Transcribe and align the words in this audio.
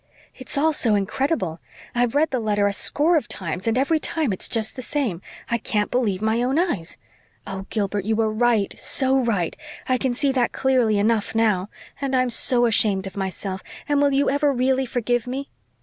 It's 0.33 0.57
all 0.57 0.73
so 0.73 0.95
incredible. 0.95 1.59
I've 1.93 2.15
read 2.15 2.31
the 2.31 2.39
letter 2.39 2.65
a 2.65 2.73
score 2.73 3.17
of 3.17 3.27
times 3.27 3.67
and 3.67 3.77
every 3.77 3.99
time 3.99 4.33
it's 4.33 4.49
just 4.49 4.75
the 4.75 4.81
same 4.81 5.21
I 5.47 5.59
can't 5.59 5.91
believe 5.91 6.23
my 6.23 6.41
own 6.41 6.57
eyes. 6.57 6.97
Oh, 7.45 7.67
Gilbert, 7.69 8.03
you 8.05 8.15
were 8.15 8.33
right 8.33 8.73
so 8.79 9.15
right. 9.15 9.55
I 9.87 9.99
can 9.99 10.15
see 10.15 10.31
that 10.31 10.53
clearly 10.53 10.97
enough 10.97 11.35
now 11.35 11.69
and 12.01 12.15
I'm 12.15 12.31
so 12.31 12.65
ashamed 12.65 13.05
of 13.05 13.15
myself 13.15 13.61
and 13.87 14.01
will 14.01 14.11
you 14.11 14.27
ever 14.27 14.51
really 14.51 14.87
forgive 14.87 15.27
me?" 15.27 15.51